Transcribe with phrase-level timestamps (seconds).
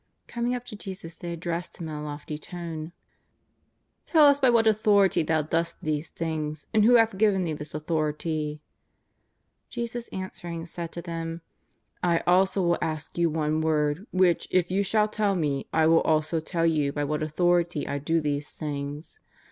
[0.25, 2.91] Coming up to Jesus, they ad dressed Him in a lofty tone:^'
[4.07, 7.75] Tell us by what authority Thou dost these things, and who hath giA^en Thee this
[7.75, 8.63] authority."
[9.69, 11.41] Jesus answering said to them:
[11.99, 16.01] '^ I also will ask you one word, which, if you shall tell Me, I will
[16.01, 19.19] also tell you by what authority I do these things.